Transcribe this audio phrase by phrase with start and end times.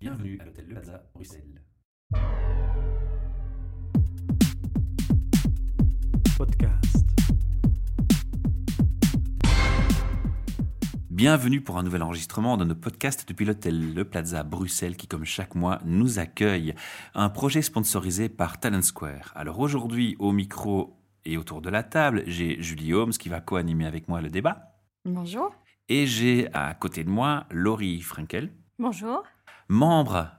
[0.00, 1.62] Bienvenue à l'hôtel Le Plaza, Bruxelles.
[6.38, 7.06] Podcast.
[11.10, 15.26] Bienvenue pour un nouvel enregistrement de nos podcasts depuis l'hôtel Le Plaza Bruxelles qui, comme
[15.26, 16.74] chaque mois, nous accueille.
[17.12, 19.32] Un projet sponsorisé par Talent Square.
[19.34, 20.96] Alors aujourd'hui, au micro
[21.26, 24.80] et autour de la table, j'ai Julie Holmes qui va co-animer avec moi le débat.
[25.04, 25.54] Bonjour.
[25.90, 29.24] Et j'ai à côté de moi Laurie Frankel, Bonjour.
[29.70, 30.32] Membre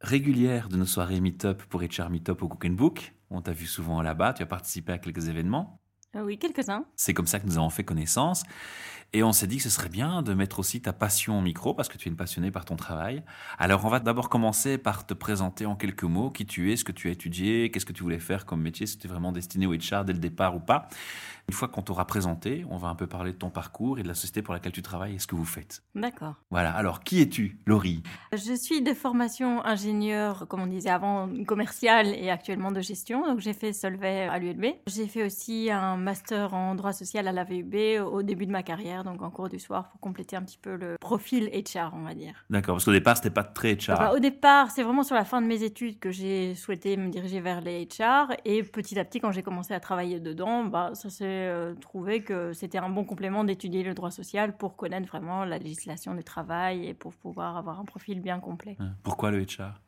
[0.00, 3.14] régulière de nos soirées Meetup pour HR Meetup au Cook Book.
[3.28, 5.82] On t'a vu souvent là-bas, tu as participé à quelques événements.
[6.16, 6.86] Euh, oui, quelques-uns.
[6.96, 8.44] C'est comme ça que nous avons fait connaissance.
[9.12, 11.74] Et on s'est dit que ce serait bien de mettre aussi ta passion au micro,
[11.74, 13.22] parce que tu es une passionnée par ton travail.
[13.58, 16.84] Alors, on va d'abord commencer par te présenter en quelques mots qui tu es, ce
[16.84, 19.32] que tu as étudié, qu'est-ce que tu voulais faire comme métier, si tu es vraiment
[19.32, 20.88] destiné au HR dès le départ ou pas.
[21.48, 24.08] Une fois qu'on t'aura présenté, on va un peu parler de ton parcours et de
[24.08, 25.84] la société pour laquelle tu travailles et ce que vous faites.
[25.94, 26.34] D'accord.
[26.50, 26.74] Voilà.
[26.74, 28.02] Alors, qui es-tu, Laurie?
[28.32, 33.24] Je suis de formation ingénieur, comme on disait avant, commercial et actuellement de gestion.
[33.28, 34.74] Donc, j'ai fait Solvay à l'ULB.
[34.88, 38.64] J'ai fait aussi un master en droit social à la VUB au début de ma
[38.64, 42.02] carrière, donc en cours du soir, pour compléter un petit peu le profil HR, on
[42.02, 42.34] va dire.
[42.50, 43.92] D'accord, parce qu'au départ, c'était pas très HR.
[43.92, 47.08] Enfin, au départ, c'est vraiment sur la fin de mes études que j'ai souhaité me
[47.08, 48.32] diriger vers les HR.
[48.44, 52.22] Et petit à petit, quand j'ai commencé à travailler dedans, bah, ça s'est euh, trouvé
[52.22, 56.24] que c'était un bon complément d'étudier le droit social pour connaître vraiment la législation du
[56.24, 58.76] travail et pour pouvoir avoir un profil bien complet.
[59.02, 59.80] Pourquoi le HR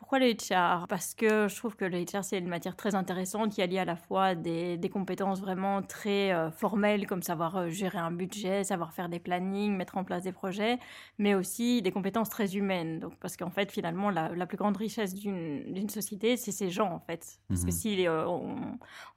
[0.00, 3.52] Pourquoi le HR Parce que je trouve que le HR, c'est une matière très intéressante
[3.52, 7.68] qui allie à la fois des, des compétences vraiment très euh, formelles, comme savoir euh,
[7.68, 10.78] gérer un budget, savoir faire des plannings, mettre en place des projets,
[11.18, 12.98] mais aussi des compétences très humaines.
[12.98, 16.90] Donc, parce qu'en fait, finalement, la, la plus grande richesse d'une société, c'est ses gens,
[16.90, 17.38] en fait.
[17.48, 17.70] Parce que Mhm.
[17.70, 18.56] si euh, on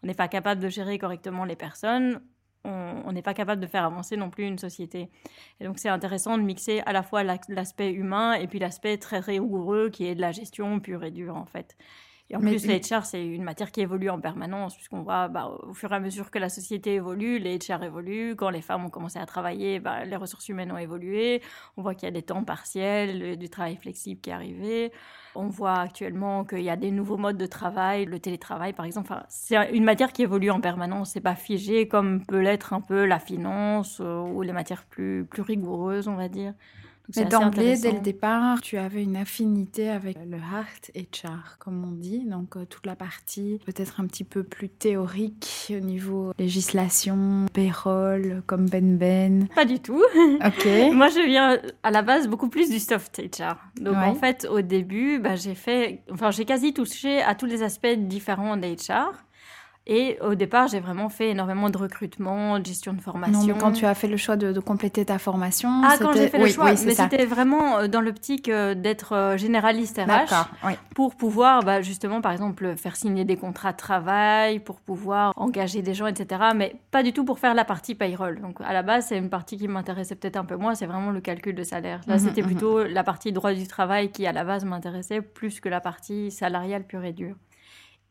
[0.03, 2.21] n'est pas capable de gérer correctement les personnes,
[2.65, 5.09] on n'est pas capable de faire avancer non plus une société.
[5.59, 9.19] Et donc c'est intéressant de mixer à la fois l'aspect humain et puis l'aspect très
[9.19, 11.77] rigoureux qui est de la gestion pure et dure en fait.
[12.29, 15.27] Et en Mais- plus, les HR, c'est une matière qui évolue en permanence, puisqu'on voit
[15.27, 18.35] bah, au fur et à mesure que la société évolue, les HR évoluent.
[18.35, 21.41] Quand les femmes ont commencé à travailler, bah, les ressources humaines ont évolué.
[21.77, 24.91] On voit qu'il y a des temps partiels, le- du travail flexible qui est arrivé.
[25.35, 29.11] On voit actuellement qu'il y a des nouveaux modes de travail, le télétravail par exemple.
[29.11, 32.81] Enfin, c'est une matière qui évolue en permanence, c'est pas figé comme peut l'être un
[32.81, 36.53] peu la finance euh, ou les matières plus, plus rigoureuses, on va dire.
[37.17, 41.91] Mais d'emblée, dès le départ, tu avais une affinité avec le hard HR, comme on
[41.91, 42.25] dit.
[42.25, 48.41] Donc, euh, toute la partie peut-être un petit peu plus théorique au niveau législation, payroll,
[48.47, 49.47] comme Ben Ben.
[49.55, 50.03] Pas du tout.
[50.45, 50.67] Ok.
[50.93, 53.55] Moi, je viens à la base beaucoup plus du soft HR.
[53.79, 54.03] Donc, Ouais.
[54.05, 57.87] en fait, au début, bah, j'ai fait, enfin, j'ai quasi touché à tous les aspects
[57.97, 59.11] différents d'HR.
[59.85, 63.41] Et au départ, j'ai vraiment fait énormément de recrutement, de gestion de formation.
[63.41, 66.13] Non, mais quand tu as fait le choix de, de compléter ta formation, Ah, quand
[66.13, 69.35] c'était- j'ai fait le choix, oui, mais c'était vraiment euh, dans l'optique euh, d'être euh,
[69.37, 70.33] généraliste RH.
[70.63, 70.73] Oui.
[70.95, 75.81] pour pouvoir, bah, justement, par exemple, faire signer des contrats de travail, pour pouvoir engager
[75.81, 76.41] des gens, etc.
[76.55, 78.39] Mais pas du tout pour faire la partie payroll.
[78.39, 81.11] Donc, à la base, c'est une partie qui m'intéressait peut-être un peu moins, c'est vraiment
[81.11, 81.99] le calcul de salaire.
[82.07, 82.47] Là, Mhm, c'était mhm.
[82.47, 86.31] plutôt la partie droit du travail qui, à la base, m'intéressait plus que la partie
[86.31, 87.35] salariale pure et dure.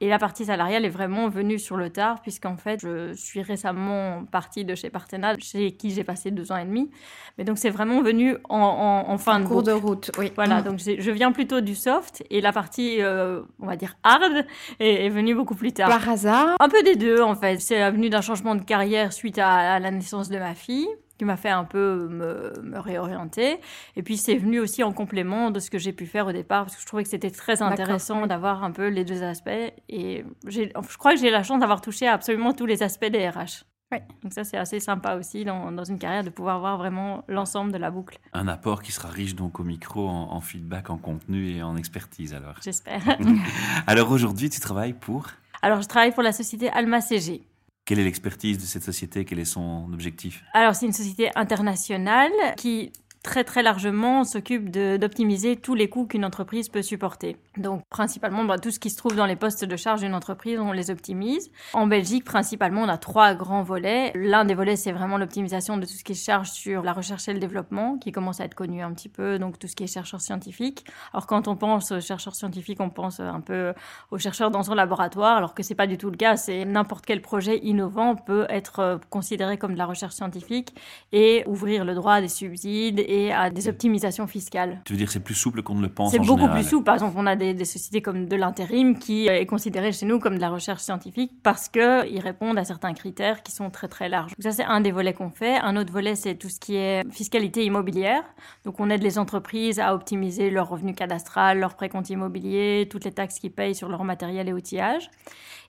[0.04, 4.24] Et la partie salariale est vraiment venue sur le tard, puisqu'en fait, je suis récemment
[4.24, 6.90] partie de chez Partena, chez qui j'ai passé deux ans et demi.
[7.38, 9.66] Mais donc, c'est vraiment venu en, en- en fin En de cours boucle.
[9.68, 10.32] de route, oui.
[10.34, 10.64] Voilà, Mm.
[10.64, 14.44] donc je viens plutôt du soft et la partie, euh, on va dire, hard
[14.80, 15.88] est, est venue beaucoup plus tard.
[15.88, 17.60] Par hasard, Un peu des deux, en fait.
[17.60, 20.88] C'est venu d'un changement de carrière suite à, à la naissance de ma fille,
[21.22, 23.60] qui m'a fait un peu me, me réorienter.
[23.94, 26.64] Et puis, c'est venu aussi en complément de ce que j'ai pu faire au départ,
[26.64, 29.72] parce que je trouvais que c'était très intéressant d'avoir un peu les deux aspects.
[29.88, 33.28] Et je crois que j'ai la chance d'avoir touché à absolument tous les aspects des
[33.28, 33.62] RH.
[33.92, 33.98] Oui.
[34.24, 37.70] Donc ça, c'est assez sympa aussi dans, dans une carrière de pouvoir voir vraiment l'ensemble
[37.70, 40.96] de la boucle, Un apport qui sera riche donc au micro en, en feedback, en
[40.96, 42.56] contenu et en expertise alors.
[42.64, 43.02] j'espère.
[43.86, 45.28] Alors aujourd'hui, tu travailles pour?
[45.64, 47.42] Alors, je travaille pour la société Alma CG.
[47.84, 49.24] Quelle est l'expertise de cette société?
[49.24, 50.44] Quel est son objectif?
[50.54, 56.24] Alors, c'est une société internationale qui très très largement s'occupe d'optimiser tous les coûts qu'une
[56.24, 57.36] entreprise peut supporter.
[57.56, 60.58] Donc principalement bah, tout ce qui se trouve dans les postes de charge d'une entreprise,
[60.58, 61.50] on les optimise.
[61.72, 64.12] En Belgique, principalement, on a trois grands volets.
[64.14, 67.28] L'un des volets, c'est vraiment l'optimisation de tout ce qui se charge sur la recherche
[67.28, 69.84] et le développement, qui commence à être connu un petit peu, donc tout ce qui
[69.84, 70.84] est chercheurs scientifiques.
[71.12, 73.74] Alors quand on pense aux chercheurs scientifiques, on pense un peu
[74.10, 76.36] aux chercheurs dans son laboratoire, alors que c'est pas du tout le cas.
[76.36, 80.74] C'est n'importe quel projet innovant peut être euh, considéré comme de la recherche scientifique
[81.12, 84.80] et ouvrir le droit à des subsides et à des optimisations fiscales.
[84.86, 86.60] Tu veux dire c'est plus souple qu'on ne le pense C'est beaucoup général.
[86.60, 86.84] plus souple.
[86.84, 90.18] Par exemple, on a des, des sociétés comme de l'intérim qui est considéré chez nous
[90.18, 94.08] comme de la recherche scientifique parce qu'ils répondent à certains critères qui sont très très
[94.08, 94.30] larges.
[94.32, 95.56] Donc ça, c'est un des volets qu'on fait.
[95.56, 98.22] Un autre volet, c'est tout ce qui est fiscalité immobilière.
[98.64, 103.12] Donc on aide les entreprises à optimiser leur revenu cadastral, leur précompte immobilier, toutes les
[103.12, 105.10] taxes qu'ils payent sur leur matériel et outillage.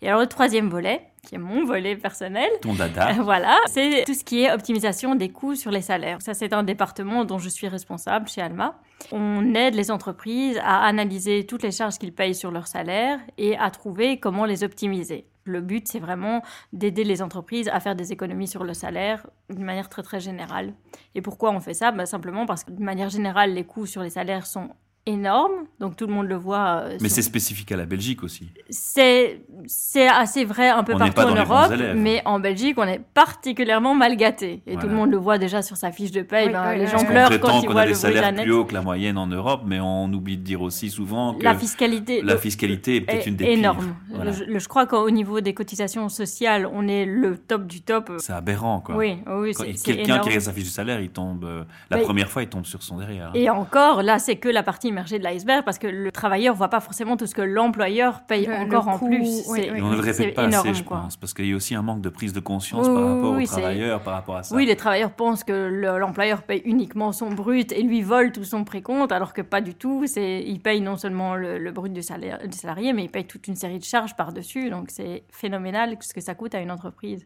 [0.03, 3.13] Et alors le troisième volet, qui est mon volet personnel, Ton dada.
[3.21, 6.21] voilà, c'est tout ce qui est optimisation des coûts sur les salaires.
[6.21, 8.77] Ça, c'est un département dont je suis responsable chez Alma.
[9.13, 13.57] On aide les entreprises à analyser toutes les charges qu'ils payent sur leur salaire et
[13.57, 15.25] à trouver comment les optimiser.
[15.45, 16.41] Le but, c'est vraiment
[16.73, 20.73] d'aider les entreprises à faire des économies sur le salaire d'une manière très très générale.
[21.15, 21.91] Et pourquoi on fait ça?
[21.91, 24.69] Bah, Simplement parce que d'une manière générale, les coûts sur les salaires sont
[25.05, 26.83] énormes, donc tout le monde le voit.
[26.85, 28.49] euh, Mais sur- c'est spécifique à la Belgique aussi.
[28.69, 33.01] c'est c'est assez vrai un peu On partout en Europe, mais en Belgique, on est
[33.13, 34.61] particulièrement mal gâté.
[34.67, 36.47] Et tout le monde le voit déjà sur sa fiche de paye.
[36.47, 36.91] Oui, ben, oui, les oui.
[36.91, 38.73] gens pleurent quand ils qu'on voient a le des de la salaires plus hauts que
[38.73, 42.33] la moyenne en Europe, mais on oublie de dire aussi souvent que La fiscalité la
[42.33, 43.79] le- fiscalité est peut-être est une des énorme.
[44.07, 44.15] pires.
[44.15, 44.31] Voilà.
[44.31, 48.11] Le- le- je crois qu'au niveau des cotisations sociales, on est le top du top.
[48.19, 48.95] C'est aberrant, quoi.
[48.95, 50.21] Oui, oui, Quand- c'est c'est Quelqu'un qui énorme.
[50.27, 51.43] regarde sa fiche de salaire, il tombe.
[51.43, 53.31] euh, la Mais- première fois, il tombe sur son derrière.
[53.33, 56.69] Et encore, là, c'est que la partie immergée de l'iceberg parce que le travailleur voit
[56.69, 59.19] pas forcément tout ce que l'employeur paye Le- encore le en coût, plus.
[59.19, 59.77] oui, C'est- oui.
[59.77, 60.97] Et on ne le répète pas énorme, assez, je quoi.
[61.01, 63.33] pense, parce qu'il y a aussi un manque de prise de conscience Oui, par rapport
[63.35, 64.55] oui, aux travailleurs, par rapport à ça.
[64.55, 68.43] Oui, les travailleurs pensent que le- l'employeur paye uniquement son brut et lui vole tout
[68.43, 70.03] son précompte, alors que pas du tout.
[70.05, 73.25] C'est, il paye non seulement le, le brut du, salaire, du salarié, mais il paye
[73.25, 74.69] toute une série de charges par-dessus.
[74.69, 77.25] Donc c'est phénoménal ce que ça coûte à une entreprise.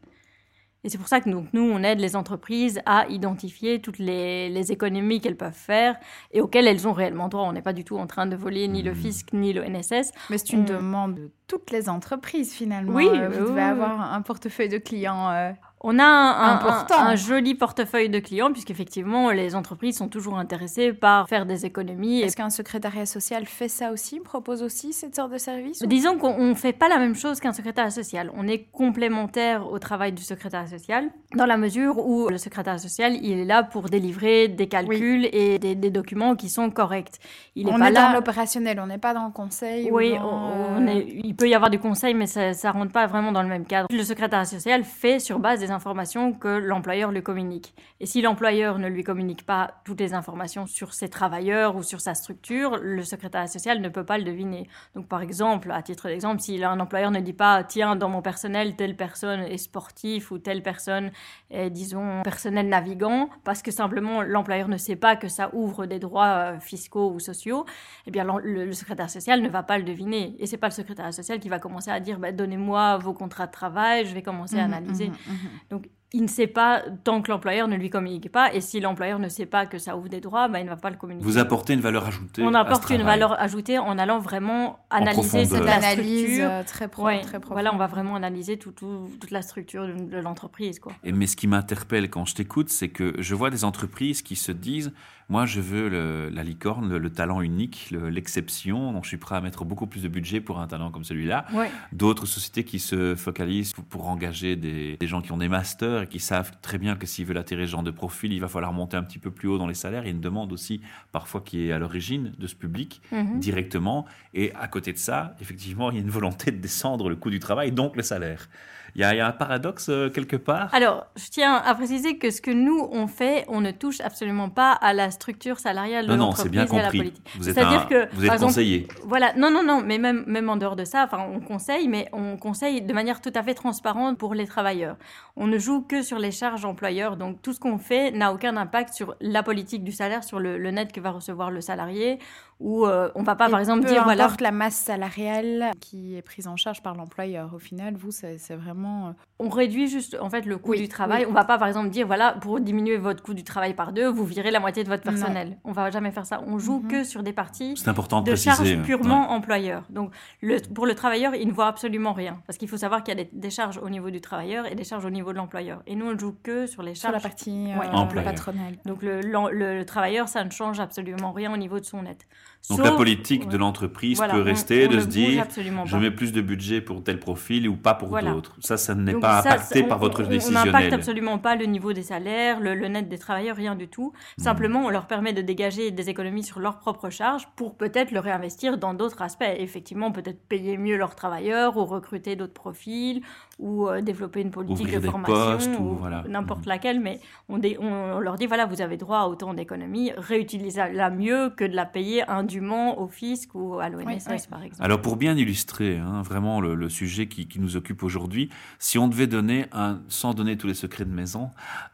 [0.84, 4.48] Et c'est pour ça que donc, nous, on aide les entreprises à identifier toutes les,
[4.50, 5.98] les économies qu'elles peuvent faire
[6.32, 7.44] et auxquelles elles ont réellement droit.
[7.44, 8.98] On n'est pas du tout en train de voler ni le Mhm.
[8.98, 10.12] fisc ni le NSS.
[10.30, 12.94] Mais c'est une On- demande de toutes les entreprises finalement.
[12.94, 13.60] Oui, Euh, vous oui, devez oui.
[13.60, 15.30] avoir un portefeuille de clients.
[15.32, 15.52] euh,
[15.82, 16.96] On a un, un- Important.
[17.00, 21.68] un- un joli portefeuille de clients, puisqu'effectivement, les entreprises sont toujours intéressées par faire des
[21.68, 22.22] économies.
[22.22, 26.18] Est-ce qu'un secrétariat social fait ça aussi, propose aussi cette sorte de service ou- Disons
[26.18, 28.32] qu'on ne fait pas la même chose qu'un secrétaire social.
[28.36, 33.14] On est complémentaire au travail du secrétaire social, dans la mesure où le secrétaire social,
[33.22, 37.18] il est là pour délivrer des calculs et des, des documents qui sont corrects.
[37.56, 38.08] Il est On pas est là.
[38.08, 39.92] dans l'opérationnel, on n'est pas dans le conseil.
[39.92, 42.50] ou Oui, dans, on- on euh, est- il peut y avoir du conseil, mais ça
[42.50, 43.88] ne rentre pas vraiment dans le même cadre.
[43.92, 47.74] Le secrétaire social fait sur base des informations que l'employeur lui communique.
[48.00, 52.02] Et si l'employeur ne lui communique pas toutes les informations sur ses travailleurs ou sur
[52.02, 54.68] sa structure, le secrétaire social ne peut pas le deviner.
[54.96, 58.22] Donc par exemple, à titre d'exemple, si un employeur ne dit pas, tiens, dans mon
[58.22, 61.12] personnel, telle personne est sportif ou telle personne
[61.50, 66.00] est, disons, personnel navigant, parce que simplement l'employeur ne sait pas que ça ouvre des
[66.00, 67.66] droits euh, fiscaux ou sociaux,
[68.06, 70.36] eh bien, le, le secrétaire social ne va pas le deviner.
[70.40, 73.48] Et c'est pas le secrétaire social qui va commencer à dire, bah, donnez-moi vos contrats
[73.48, 75.08] de travail, je vais commencer à mhm, analyser.
[75.08, 75.50] mhm, mhm.
[75.70, 78.54] Donc, il ne sait pas tant que l'employeur ne lui communique pas.
[78.54, 80.78] Et si l'employeur ne sait pas que ça ouvre des droits, bah, il ne va
[80.78, 81.26] pas le communiquer.
[81.26, 82.44] Vous apportez une valeur ajoutée.
[82.44, 86.50] On apporte une valeur ajoutée en allant vraiment analyser cette Cette analyse structure.
[86.50, 87.54] euh, très, pro Ouais, très profonde.
[87.56, 90.80] voilà, on va vraiment analyser tout- tout- toute la structure de, de l'entreprise.
[90.80, 90.94] quoi.
[91.04, 94.36] Et, mais ce qui m'interpelle quand je t'écoute, c'est que je vois des entreprises qui
[94.38, 94.94] se disent
[95.30, 99.18] Moi, je veux le- la licorne, le, le talent unique, le- l'exception, donc je suis
[99.18, 101.44] prêt à mettre beaucoup plus de budget pour un talent comme celui-là.
[101.54, 101.70] Ouais.
[101.92, 105.97] D'autres sociétés qui se focalisent pour, pour engager des, des gens qui ont des masters
[106.04, 108.48] et qui savent très bien que s'ils veulent attirer ce genre de profil, il va
[108.48, 110.04] falloir monter un petit peu plus haut dans les salaires.
[110.04, 113.40] Il y a une demande aussi, parfois, qui est à l'origine de ce public Mhm.
[113.40, 114.06] directement.
[114.34, 117.30] Et à côté de ça, effectivement, il y a une volonté de descendre le coût
[117.30, 118.48] du travail, donc le salaire.
[118.96, 120.74] Il y a, il y a un paradoxe euh, quelque part.
[120.74, 124.50] Alors, je tiens à préciser que ce que nous, on fait, on ne touche absolument
[124.50, 126.98] pas à la structure salariale de non, non, c'est l'entreprise bien et à la compris.
[127.00, 127.30] politique.
[127.38, 128.88] Vous êtes, C'est-à-dire un- que, vous êtes exemple, conseiller.
[129.04, 132.08] Voilà, non, non, non, mais même, même en dehors de ça, enfin, on conseille, mais
[132.14, 134.96] on conseille de manière tout à fait transparente pour les travailleurs.
[135.36, 138.58] On ne joue que sur les charges employeurs, donc tout ce qu'on fait n'a aucun
[138.58, 142.18] impact sur la politique du salaire, sur le, le net que va recevoir le salarié,
[142.60, 145.72] ou euh, on va pas, Et par exemple, peu dire, voilà, importe la masse salariale
[145.80, 147.52] qui est prise en charge par l'employeur.
[147.54, 148.77] Au final, vous, c'est c'est vraiment...
[148.86, 151.24] euh, on réduit juste, en fait, le coût Oui, du travail.
[151.24, 151.28] oui.
[151.30, 154.08] On va pas, par exemple, dire, voilà, pour diminuer votre coût du travail par deux,
[154.08, 155.14] vous virez la moitié de votre Non.
[155.18, 155.58] personnel.
[155.64, 156.42] On va jamais faire ça.
[156.48, 156.88] On joue Mhm.
[156.92, 159.84] que sur des parties C'est important de, charges purement employeurs.
[159.90, 162.40] Donc, le, pour le travailleur, il ne voit absolument rien.
[162.48, 164.76] Parce qu'il faut savoir qu'il y a des, des charges au niveau du travailleur et
[164.76, 165.82] des charges au niveau de l'employeur.
[165.88, 167.24] Et nous, on ne joue que sur les sur la charges.
[167.24, 167.86] partie Ouais.
[167.88, 168.32] euh, Employeur.
[168.32, 168.76] patronale.
[168.86, 172.02] Donc, le, l'en- le- le travailleur, ça ne change absolument rien au niveau de son
[172.04, 172.28] net.
[172.70, 173.58] Donc Sauf- la politique de ouais.
[173.60, 175.46] l'entreprise Voilà, peut on- rester on de se dire
[175.86, 178.32] je mets plus de budget pour tel profil ou pas pour Voilà.
[178.32, 178.56] d'autres.
[178.68, 180.66] Ça, ça n'est pas ça, impacté on- par votre on- On décisionnel.
[180.66, 184.12] n'impacte absolument pas le niveau des salaires, le, le net des travailleurs, rien du tout.
[184.38, 184.44] Hmm.
[184.44, 188.20] Simplement, on leur permet de dégager des économies sur leurs propres charges pour peut-être le
[188.20, 189.46] réinvestir dans d'autres aspects.
[189.58, 193.22] Effectivement, peut-être payer mieux leurs travailleurs ou recruter d'autres profils
[193.60, 196.24] ou euh, développer une politique Ouvrir de des formation postes ou ou voilà.
[196.30, 196.68] n'importe Mhm.
[196.68, 197.86] laquelle, mais on, dé- on-
[198.18, 201.86] on leur dit voilà, vous avez droit à autant d'économies, réutilisez-la mieux que de la
[201.86, 204.38] payer indûment au fisc ou à l'ONSS Oui, oui.
[204.50, 204.84] par exemple.
[204.84, 208.98] Alors pour bien illustrer hein, vraiment le, le sujet qui, qui nous occupe aujourd'hui, si
[209.00, 211.50] on devait donner, un, sans donner tous les secrets de maison,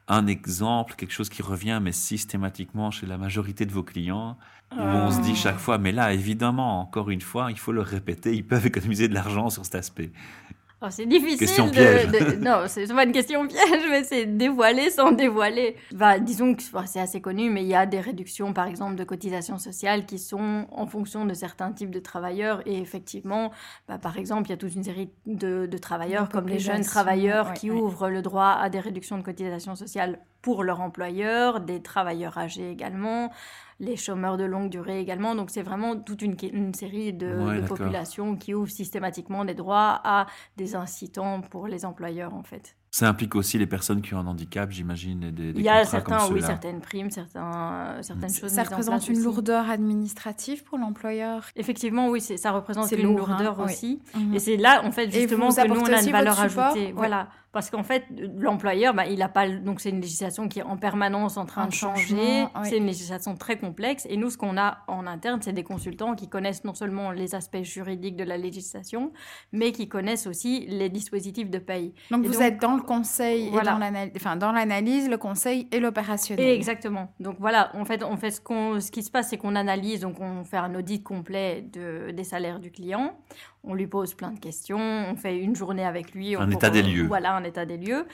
[0.10, 4.38] un exemple, quelque chose qui revient mais systématiquement chez la majorité de vos clients,
[4.76, 7.82] où on se dit chaque fois, mais là évidemment, encore une fois, il faut le
[7.82, 10.12] répéter, ils peuvent économiser de l'argent sur cet aspect.
[10.84, 12.08] Alors, c'est difficile Question de, piège.
[12.08, 15.78] de- Non, c'est pas une question piège, mais c'est dévoiler sans dévoiler.
[15.94, 18.96] Bah, disons que bah, c'est assez connu, mais il y a des réductions, par exemple,
[18.96, 22.62] de cotisations sociales qui sont en fonction de certains types de travailleurs.
[22.68, 23.52] Et effectivement,
[23.88, 26.84] bah, par exemple, il y a toute une série de, de travailleurs, comme les jeunes
[26.84, 27.80] travailleurs, ouais, qui ouais.
[27.80, 32.70] ouvrent le droit à des réductions de cotisations sociales pour leur employeur, des travailleurs âgés
[32.70, 33.32] également,
[33.80, 35.34] les chômeurs de longue durée également.
[35.36, 37.78] Donc, c'est vraiment toute une, une série de, Ouais, de d'accord.
[37.78, 42.76] populations qui ouvrent systématiquement des droits à des incitants pour les employeurs en fait.
[42.92, 45.70] Ça implique aussi les personnes qui ont un handicap, j'imagine, et des, des Il y
[45.70, 48.52] a certains, oui, certaines primes, certains, certaines choses.
[48.52, 49.24] Ça représente une aussi.
[49.24, 51.46] lourdeur administrative pour l'employeur?
[51.56, 53.66] Effectivement, oui, ça représente une lourd, hein, lourdeur oui.
[53.66, 54.02] aussi.
[54.14, 54.36] Mhm.
[54.36, 56.88] Et c'est là, en fait, justement, que nous, on a une valeur ajoutée.
[56.88, 56.94] ouais.
[56.94, 57.30] Voilà.
[57.54, 58.04] Parce qu'en fait,
[58.40, 59.48] l'employeur, bah, il a pas.
[59.48, 62.16] Donc, c'est une législation qui est en permanence en train Un de changer.
[62.56, 62.62] oui.
[62.64, 64.06] C'est une législation très complexe.
[64.10, 67.36] Et nous, ce qu'on a en interne, c'est des consultants qui connaissent non seulement les
[67.36, 69.14] aspects juridiques de la législation,
[69.52, 71.94] mais qui connaissent aussi les dispositifs de paye.
[72.12, 73.72] Donc Et vous donc- êtes dans le conseil Voilà.
[73.72, 76.50] et dans l'analyse, enfin dans l'analyse, le conseil et l'opérationnel.
[76.50, 77.14] Exactement.
[77.20, 80.02] Donc voilà, en fait, on fait ce, qu'on, ce qui se passe, c'est qu'on analyse,
[80.02, 83.16] donc on fait un audit complet de, des salaires du client.
[83.66, 86.36] On lui pose plein de questions, on fait une journée avec lui.
[86.36, 87.06] Un état des lieux.
[87.08, 88.06] Voilà, un état des lieux.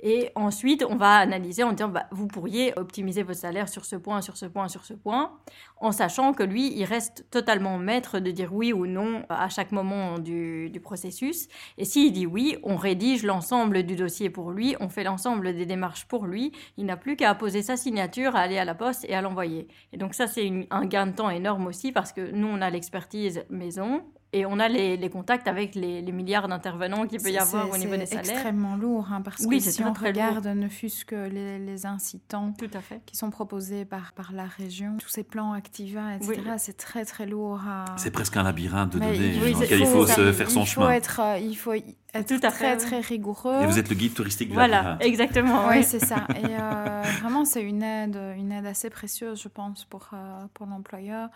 [0.00, 3.96] Et ensuite, on va analyser en disant, bah, vous pourriez optimiser votre salaire sur ce
[3.96, 5.32] point, sur ce point, sur ce point,
[5.78, 9.72] en sachant que lui, il reste totalement maître de dire oui ou non à chaque
[9.72, 11.48] moment du, du processus.
[11.78, 15.66] Et s'il dit oui, on rédige l'ensemble du dossier pour lui, on fait l'ensemble des
[15.66, 16.52] démarches pour lui.
[16.76, 19.68] Il n'a plus qu'à poser sa signature, à aller à la poste et à l'envoyer.
[19.92, 22.70] Et donc ça, c'est un gain de temps énorme aussi parce que nous, on a
[22.70, 24.02] l'expertise maison.
[24.34, 27.38] Et on a les, les contacts avec les, les milliards d'intervenants qu'il peut y C'est-
[27.38, 28.30] avoir au c'est niveau des salaires.
[28.30, 31.58] extrêmement lourd, hein, parce Oui, que c'est si on très regarde ne fût-ce que les,
[31.58, 33.00] les incitants Tout à fait.
[33.06, 36.52] qui sont proposés par, par la région, tous ces plans Activa, etc., Oui.
[36.58, 37.86] c'est très très lourd à...
[37.96, 40.50] C'est presque un labyrinthe de Mais données il- dans lequel c'est- il faut se faire
[40.50, 40.90] son il faut chemin.
[40.90, 43.62] Être, euh, il faut être Tout à très fait, très rigoureux.
[43.62, 45.02] Et vous êtes le guide touristique du Voilà, labyrinthe.
[45.04, 45.68] exactement.
[45.68, 45.84] Oui, oui.
[45.84, 46.26] c'est ça.
[46.36, 50.66] Et euh, vraiment, c'est une aide, une aide assez précieuse, je pense, pour, euh, pour
[50.66, 51.30] l'employeur.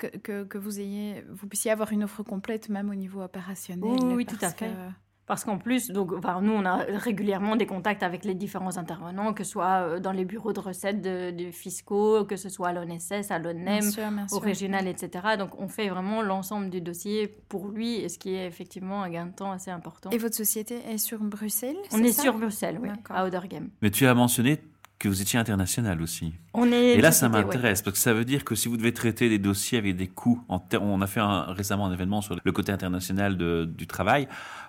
[0.00, 3.98] Que, que, que vous ayez, vous puissiez avoir une offre complète, même au niveau opérationnel.
[4.02, 4.68] Oui, oui, tout à fait.
[4.68, 4.92] que-
[5.26, 9.32] Parce qu'en plus, donc, enfin, nous, on a régulièrement des contacts avec les différents intervenants,
[9.34, 12.68] que ce soit euh, dans les bureaux de recettes de, de fiscaux, que ce soit
[12.68, 13.84] à l'ONSS, à l'ONEM,
[14.32, 15.36] au régional, etc.
[15.38, 19.10] Donc, on fait vraiment l'ensemble du dossier pour lui, et ce qui est effectivement un
[19.10, 20.10] gain de temps assez important.
[20.10, 22.22] Et votre société est sur Bruxelles on est ça?
[22.22, 23.68] sur Bruxelles, oui, à Oudergem.
[23.82, 24.58] Mais tu as mentionné
[25.00, 26.34] que vous étiez international aussi.
[26.52, 27.32] On est Et là, ça ouais.
[27.42, 30.06] m'intéresse parce que ça veut dire que si vous devez traiter des dossiers avec des
[30.08, 33.86] coûts, en on a fait un- récemment un événement sur le côté international de- du
[33.86, 34.28] travail,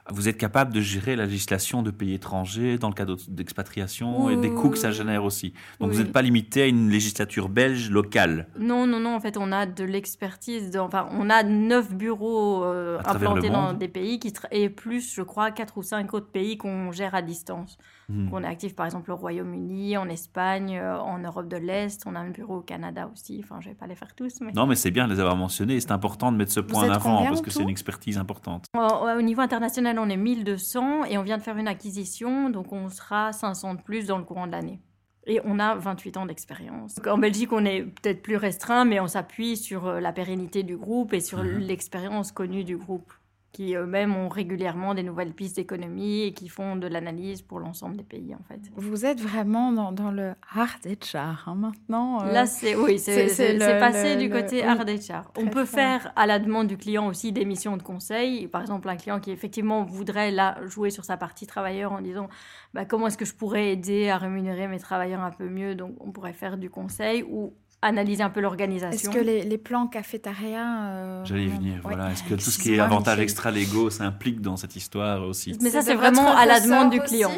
[0.10, 4.38] vous êtes capable de gérer la législation de pays étrangers dans le cadre d'expatriation et
[4.38, 5.54] des coûts que ça génère aussi.
[5.82, 5.98] Donc Oui.
[5.98, 8.48] vous n'êtes pas limité à une législature belge locale.
[8.58, 10.76] Non, non, non, en fait, on a de l'expertise.
[10.78, 15.52] Enfin, on a neuf bureaux euh, implantés dans des pays qui et plus, je crois,
[15.52, 17.78] quatre ou cinq autres pays qu'on gère à distance.
[18.10, 18.30] Hmm.
[18.34, 22.04] On est actif, par exemple, au Royaume-Uni, en Espagne, euh, en Europe de l'Est.
[22.06, 23.40] On a un bureau au Canada aussi.
[23.44, 25.36] Enfin, je vais pas les faire tous, mais Non, mais c'est bien de les avoir
[25.36, 25.80] mentionnés.
[25.80, 28.66] C'est important de mettre ce point en avant parce en que c'est une expertise importante.
[28.76, 28.80] Au,
[29.18, 32.90] au niveau international, on est 1200 et on vient de faire une acquisition, donc on
[32.90, 34.80] sera 500 de plus dans le courant de l'année.
[35.28, 37.00] Et on a 28 ans d'expérience.
[37.08, 40.76] En Belgique, on est peut-être plus restreint, mais on s'appuie sur euh, la pérennité du
[40.78, 41.60] groupe et sur Mhm.
[41.60, 43.14] l'expérience connue du groupe,
[43.52, 47.98] qui eux-mêmes ont régulièrement des nouvelles pistes d'économie et qui font de l'analyse pour l'ensemble
[47.98, 48.60] des pays, en fait.
[48.76, 52.24] Vous êtes vraiment dans, dans le hard HR hein, maintenant.
[52.24, 55.32] euh, Là, c'est oui, c'est passé le- du côté hard HR.
[55.38, 55.76] On peut fort.
[55.80, 58.48] faire à la demande du client aussi des missions de conseil.
[58.48, 62.30] Par exemple, un client qui effectivement voudrait là jouer sur sa partie travailleur en disant
[62.74, 65.76] bah, comment est-ce que je pourrais aider à rémunérer mes travailleurs un peu mieux?
[65.76, 69.12] Donc, on pourrait faire du conseil ou analyser un peu Est-ce l'organisation.
[69.12, 70.88] que les, les plans cafétéria.
[70.92, 71.80] euh, J'allais y venir.
[71.84, 72.12] Voilà.
[72.12, 73.20] Est-ce que tout ce qui est Michel.
[73.20, 77.32] extra-légaux s'implique dans cette histoire aussi Mais ça, c'est vraiment à la demande du client.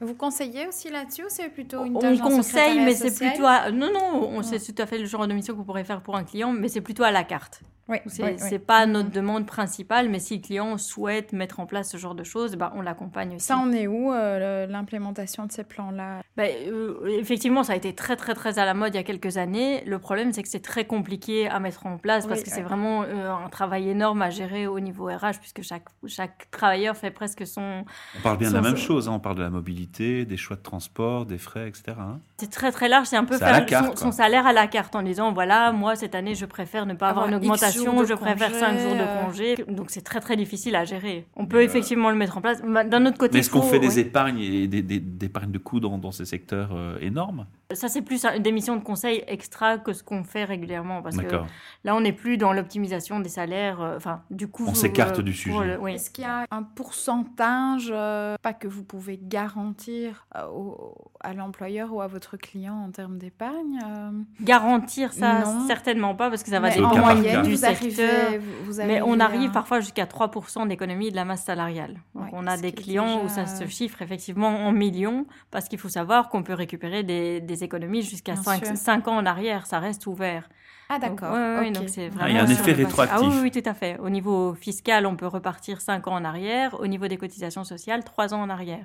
[0.00, 3.70] Vous conseillez aussi là-dessus ou c'est plutôt une On conseille, mais c'est plutôt à...
[3.70, 4.42] Non, non, on Ouais.
[4.42, 6.68] c'est tout à fait le genre de mission qu'on pourrait faire pour un client, mais
[6.68, 7.60] c'est plutôt à la carte.
[7.88, 8.36] Oui, C'est oui, oui.
[8.38, 8.92] c'est pas Mhm.
[8.92, 12.56] notre demande principale, mais si le client souhaite mettre en place ce genre de choses,
[12.56, 13.46] bah, on l'accompagne aussi.
[13.46, 16.20] Ça, on est où, euh, l'implémentation de ces plans-là?
[16.36, 19.04] Ben, euh, effectivement, ça a été très très très à la mode il y a
[19.04, 19.84] quelques années.
[19.86, 23.02] Le problème, c'est que c'est très compliqué à mettre en place parce que c'est vraiment
[23.02, 27.46] euh, un travail énorme à gérer au niveau RH puisque chaque, chaque travailleur fait presque
[27.46, 27.84] son...
[28.18, 30.56] On parle bien de la même chose, hein, on parle de la mobilité, des choix
[30.56, 31.96] de transport, des frais, etc.
[31.98, 32.18] hein.
[32.38, 35.02] C'est très très large, c'est un peu faire carte, son, salaire à la carte en
[35.02, 38.48] disant, voilà, moi cette année, je préfère ne pas avoir, Avoir une augmentation, je préfère
[38.48, 39.54] congé, 5 jours de congé.
[39.68, 41.26] Donc c'est très très difficile à gérer.
[41.36, 42.60] On peut euh, effectivement le mettre en place.
[42.66, 45.58] Bah, D'un autre côté, Mais est-ce qu'on fait des épargnes et des, des- d'épargnes de
[45.58, 47.46] coûts dans, dans ces secteurs euh, énormes?
[47.72, 51.02] Ça, c'est plus des missions de conseil extra que ce qu'on fait régulièrement.
[51.02, 51.46] Parce que D'accord.
[51.82, 54.64] Là, on n'est plus dans l'optimisation des salaires, euh, enfin, du coup.
[54.68, 55.66] On s'écarte euh, du sujet.
[55.74, 55.94] le- oui.
[55.94, 61.34] Est-ce qu'il y a un pourcentage, euh, pas que vous pouvez garantir euh, au- à
[61.34, 65.66] l'employeur ou à votre client en termes d'épargne euh, Garantir ça, Non.
[65.66, 68.40] certainement pas, parce que ça va dépendre du secteur.
[68.64, 71.96] vous, Mais on arrive à- parfois jusqu'à 3% d'économie de la masse salariale.
[72.14, 75.78] Donc Ouais, on a des clients où ça se chiffre effectivement en millions, parce qu'il
[75.78, 78.64] faut savoir qu'on peut récupérer des, des économies jusqu'à Bien 5,
[79.04, 79.08] sûr.
[79.12, 80.48] ans en arrière, ça reste ouvert.
[80.88, 81.32] Ah Donc, d'accord.
[81.34, 82.72] ouais, ouais, Ah, il y a un vraiment effet passé.
[82.72, 83.28] Ah rétroactif.
[83.28, 83.98] oui, oui, tout à fait.
[83.98, 86.78] Au niveau fiscal, on peut repartir 5 ans en arrière.
[86.80, 88.84] Au niveau des cotisations sociales, 3 ans en arrière.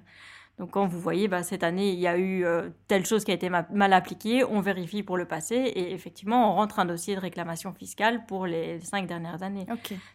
[0.62, 3.32] Donc quand vous voyez, bah, cette année, il y a eu euh, telle chose qui
[3.32, 6.86] a été ma- mal appliquée, on vérifie pour le passé et effectivement, on rentre un
[6.86, 9.66] dossier de réclamation fiscale pour les 5 dernières années.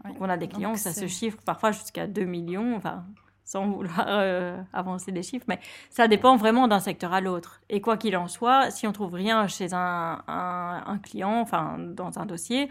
[0.05, 0.11] Ouais.
[0.13, 3.05] Donc on a des clients ça se chiffre parfois jusqu'à 2 millions, enfin
[3.43, 5.59] sans vouloir euh, avancer des chiffres, mais
[5.91, 7.61] ça dépend vraiment d'un secteur à l'autre.
[7.69, 11.77] Et quoi qu'il en soit, si on trouve rien chez un, un- un client, enfin
[11.79, 12.69] dans un dossier,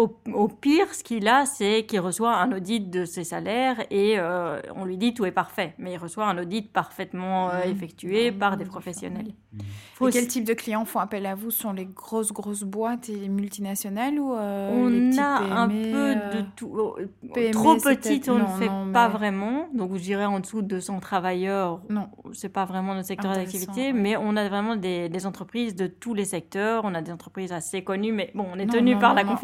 [0.00, 4.14] au, au pire, ce qu'il a, c'est qu'il reçoit un audit de ses salaires et
[4.18, 7.70] euh, on lui dit tout est parfait, mais il reçoit un audit parfaitement euh, Mhm.
[7.72, 9.34] effectué Mhm, par des différent, professionnels.
[9.94, 11.50] Faut Et quel type de clients font appel à vous?
[11.50, 15.68] Ce sont les grosses grosses boîtes et les multinationales ou euh, On les a un
[15.68, 16.94] PME, peu de tout.
[17.34, 19.68] PME, Trop c'est petite, on ne fait non, pas mais- vraiment.
[19.74, 22.08] Donc, je dirais en dessous de 200 travailleurs, Non.
[22.32, 23.86] c'est pas vraiment notre secteur d'activité.
[23.88, 23.92] ouais.
[23.92, 26.82] Mais on a vraiment des, des entreprises de tous les secteurs.
[26.84, 29.16] On a des entreprises assez connues, mais bon, on est Non, tenu non, par non,
[29.16, 29.34] la non, oui,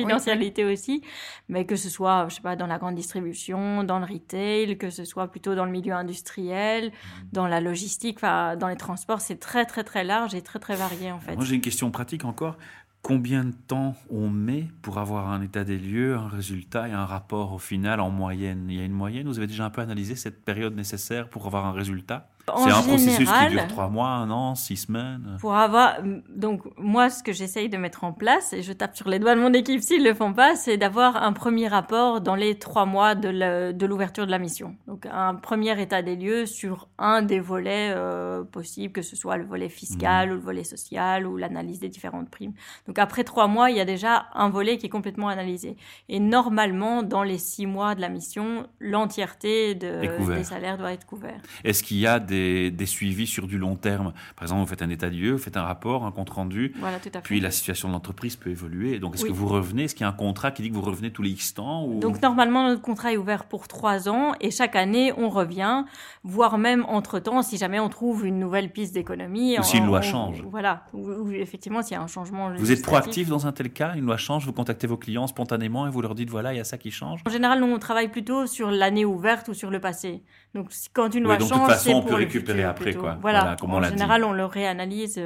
[0.64, 1.02] aussi.
[1.48, 4.90] Mais que ce soit, je sais pas, dans la grande distribution, dans le retail, que
[4.90, 6.92] ce soit plutôt dans le milieu industriel,
[7.32, 11.12] dans la logistique, dans les transports, c'est très, très, très large et très, très varié
[11.12, 11.36] en fait.
[11.36, 12.56] Moi, j'ai une question pratique encore.
[13.02, 17.06] Combien de temps on met pour avoir un état des lieux, un résultat et un
[17.06, 18.66] rapport au final en moyenne?
[18.68, 19.28] Il y a une moyenne?
[19.28, 22.28] Vous avez déjà un peu analysé cette période nécessaire pour avoir un résultat?
[22.48, 25.96] C'est un processus qui dure trois mois, un an, six semaines Pour avoir,
[26.28, 29.34] donc moi, ce que j'essaye de mettre en place, et je tape sur les doigts
[29.34, 32.86] de mon équipe s'ils le font pas, c'est d'avoir un premier rapport dans les trois
[32.86, 34.76] mois de l'ouverture de la mission.
[34.86, 39.36] Donc un premier état des lieux sur un des volets euh, possibles, que ce soit
[39.36, 42.52] le volet fiscal ou le volet social ou l'analyse des différentes primes.
[42.86, 45.76] Donc après trois mois, il y a déjà un volet qui est complètement analysé.
[46.08, 51.06] Et normalement, dans les six mois de la mission, l'entièreté de, des salaires doit être
[51.06, 51.40] couvert.
[51.64, 52.35] Est-ce qu'il y a des,
[52.70, 55.38] des suivis sur du long terme Par exemple, vous faites un état des lieux, vous
[55.38, 57.20] faites un rapport, un compte rendu, Voilà, tout à fait.
[57.22, 58.98] puis la situation de l'entreprise peut évoluer.
[58.98, 59.30] Donc, est-ce Oui.
[59.30, 59.84] que vous revenez?
[59.84, 61.84] Est-ce qu'il y a un contrat qui dit que vous revenez tous les X temps
[61.84, 62.00] ou...
[62.00, 65.84] Donc normalement notre contrat est ouvert pour trois ans et chaque année on revient,
[66.24, 69.58] voire même entre temps si jamais on trouve une nouvelle piste d'économie.
[69.58, 70.42] Ou si une loi on- change.
[70.50, 72.50] Voilà, ou, effectivement s'il y a un changement.
[72.56, 73.94] Vous êtes proactif dans un tel cas?
[73.94, 76.60] Une loi change, vous contactez vos clients spontanément et vous leur dites voilà, il y
[76.60, 77.20] a ça qui change?
[77.26, 80.22] En général, nous on travaille plutôt sur l'année ouverte ou sur le passé.
[80.56, 82.64] Donc si- quand une Oui, loi donc, de toute change, façon, c'est on peut récupérer
[82.64, 83.18] après, quoi.
[83.20, 83.88] Voilà, Voilà, on en dit.
[83.90, 85.18] général on le réanalyse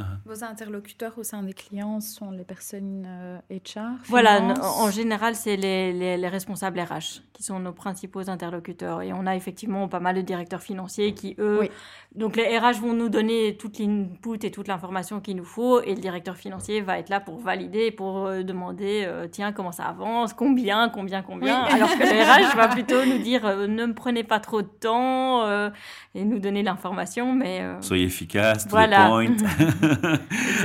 [0.00, 0.20] rétroactivement.
[0.26, 5.56] Vos interlocuteurs au sein des clients sont les personnes euh, HR Voilà, en général, c'est
[5.56, 9.02] les, les- les responsables RH qui sont nos principaux interlocuteurs.
[9.02, 11.70] Et on a effectivement pas mal de directeurs financiers qui, eux, Oui.
[12.14, 15.80] donc les RH vont nous donner toute l'input et toute l'information qu'il nous faut.
[15.80, 19.72] Et le directeur financier va être là pour valider, pour euh, demander, euh, tiens, comment
[19.72, 21.64] ça avance, combien, combien, combien.
[21.66, 21.70] Oui?
[21.74, 24.68] Alors que le RH va plutôt nous dire, euh, ne me prenez pas trop de
[24.68, 25.70] temps euh,
[26.14, 27.32] et nous donner l'information.
[27.32, 29.06] Mais euh, Soyez efficace, to Voilà.
[29.06, 29.36] the point.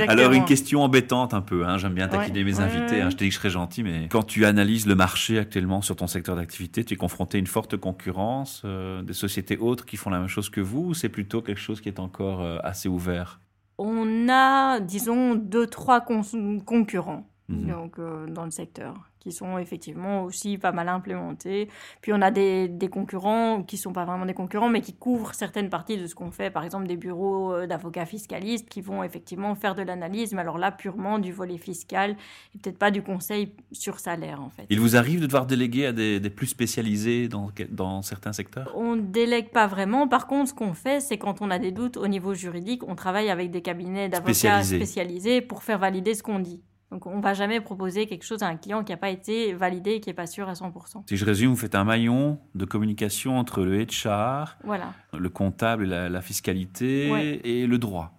[0.08, 2.44] Alors une question embêtante un peu, hein, j'aime bien taquiner Ouais.
[2.44, 4.86] mes Ouais, invités, hein, je t'ai dit que je serais gentil, mais quand tu analyses
[4.86, 9.02] le marché actuellement sur ton secteur d'activité, tu es confronté à une forte concurrence euh,
[9.02, 11.80] des sociétés autres qui font la même chose que vous ou c'est plutôt quelque chose
[11.80, 13.40] qui est encore euh, assez ouvert?
[13.78, 17.70] On a, disons, deux, trois cons- concurrents Mhm.
[17.70, 18.94] donc, euh, dans le secteur
[19.26, 21.68] qui sont effectivement aussi pas mal implémentés.
[22.00, 25.34] Puis on a des, des concurrents qui sont pas vraiment des concurrents, mais qui couvrent
[25.34, 26.48] certaines parties de ce qu'on fait.
[26.48, 30.58] Par exemple, des bureaux euh, d'avocats fiscalistes qui vont effectivement faire de l'analyse, mais alors
[30.58, 32.14] là, purement du volet fiscal
[32.54, 34.66] et peut-être pas du conseil sur salaire, en fait.
[34.70, 38.70] Il vous arrive de devoir déléguer à des, des plus spécialisés dans, dans certains secteurs?
[38.76, 40.06] On délègue pas vraiment.
[40.06, 42.94] Par contre, ce qu'on fait, c'est quand on a des doutes au niveau juridique, on
[42.94, 46.62] travaille avec des cabinets d'avocats spécialisés pour faire valider ce qu'on dit.
[46.92, 49.92] Donc on va jamais proposer quelque chose à un client qui n'a pas été validé
[49.92, 51.02] et qui n'est pas sûr à 100%.
[51.08, 54.92] Si je résume, vous faites un maillon de communication entre le HR, Voilà.
[55.18, 57.40] le comptable, la, la fiscalité Ouais.
[57.44, 58.12] et le droit.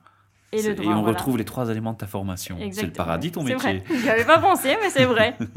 [0.51, 1.10] Et le droit, on voilà.
[1.17, 2.58] retrouve les trois éléments de ta formation.
[2.71, 3.80] C'est le paradis ton C'est métier.
[3.88, 3.97] vrai.
[4.01, 5.38] J'y avais pas pensé, mais c'est vrai.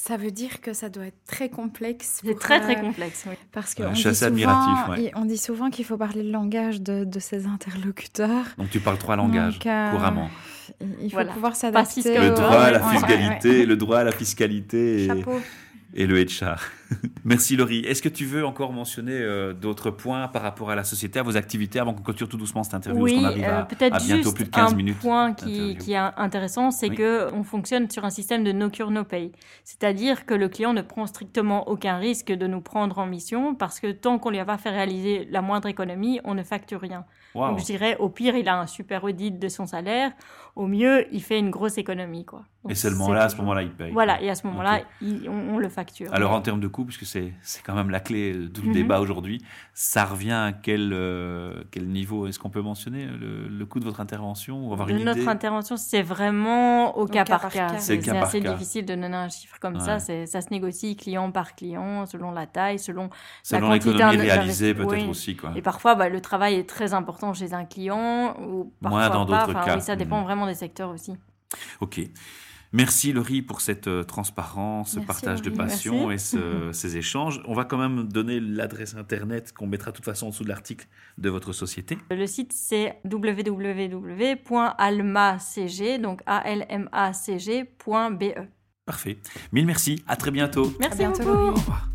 [0.00, 2.20] Ça veut dire que ça doit être très complexe.
[2.24, 3.24] C'est très très euh, complexe.
[3.28, 3.34] oui.
[3.50, 5.02] Parce que Ouais, on je suis dit assez souvent- admiratif, ouais.
[5.06, 8.44] et On dit souvent qu'il faut parler le langage de, de ses interlocuteurs.
[8.58, 10.30] Donc tu parles trois langages Donc, euh, couramment.
[10.80, 11.32] Il faut Voilà.
[11.32, 12.18] pouvoir s'adapter.
[12.18, 15.10] Le droit à la ouais, ouais, fiscalité, le droit à la fiscalité et,
[15.94, 16.60] et le HR.
[17.24, 17.80] Merci Laurie.
[17.80, 21.22] Est-ce que tu veux encore mentionner euh, d'autres points par rapport à la société, à
[21.22, 23.02] vos activités, avant qu'on clôture tout doucement cette interview?
[23.02, 24.98] Oui, qu'on euh, peut-être juste plus de 15 un minutes.
[24.98, 26.96] point qui, est intéressant, c'est Oui.
[26.96, 29.32] que on fonctionne sur un système de no cure no pay,
[29.64, 33.80] c'est-à-dire que le client ne prend strictement aucun risque de nous prendre en mission parce
[33.80, 37.04] que tant qu'on lui a pas fait réaliser la moindre économie, on ne facture rien.
[37.34, 40.10] Donc je dirais, au pire, il a un super audit de son salaire,
[40.56, 42.42] au mieux, il fait une grosse économie, quoi.
[42.64, 43.92] Donc, Et seulement là, à ce moment-là, il paye.
[43.92, 46.12] Voilà, et à ce moment-là, on, on le facture.
[46.12, 48.72] Alors en termes de puisque c'est c'est quand même la clé de le Mhm.
[48.72, 49.42] débat aujourd'hui,
[49.74, 52.26] ça revient à quel, euh, quel niveau?
[52.26, 55.18] Est-ce qu'on peut mentionner le, le coût de votre intervention ou avoir De une notre
[55.20, 55.28] idée?
[55.28, 57.78] intervention, c'est vraiment au, cas, par cas.
[57.78, 58.52] C'est cas assez cas.
[58.52, 59.80] difficile de donner un chiffre comme Ouais.
[59.80, 59.98] ça.
[59.98, 63.08] C'est- Ça se négocie client par client, selon la taille, selon
[63.42, 65.06] Selon quantité d'investi- réalisée peut-être oui.
[65.08, 65.36] aussi.
[65.36, 65.52] Quoi.
[65.56, 69.26] Et parfois, bah, le travail est très important chez un client ou parfois Moins dans
[69.26, 69.46] pas.
[69.46, 69.76] d'autres Enfin, cas.
[69.76, 70.24] oui, ça dépend Mhm.
[70.24, 71.14] vraiment des secteurs aussi.
[71.80, 72.00] Ok.
[72.72, 76.36] Merci Laurie pour cette euh, transparence, ce partage de passion Merci.
[76.36, 77.40] et ce- ces échanges.
[77.46, 80.48] On va quand même donner l'adresse internet qu'on mettra de toute façon en dessous de
[80.50, 81.96] l'article de votre société.
[82.10, 83.60] Le site, c'est www.almacg,
[86.02, 88.24] donc A-L-M-A-C-G.be.
[88.84, 89.18] Parfait.
[89.52, 90.02] Mille merci.
[90.06, 90.72] À très bientôt.
[90.80, 91.32] Merci bientôt, beaucoup.
[91.34, 91.50] Laurie.
[91.50, 91.88] Au revoir.